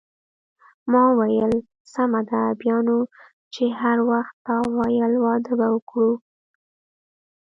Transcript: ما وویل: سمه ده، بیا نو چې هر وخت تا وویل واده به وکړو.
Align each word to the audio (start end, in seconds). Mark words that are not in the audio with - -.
ما 0.91 1.01
وویل: 1.09 1.53
سمه 1.93 2.21
ده، 2.29 2.41
بیا 2.61 2.77
نو 2.87 2.97
چې 3.53 3.63
هر 3.79 3.97
وخت 4.09 4.35
تا 4.45 4.55
وویل 4.75 5.13
واده 5.23 5.53
به 5.59 5.67
وکړو. 5.73 6.11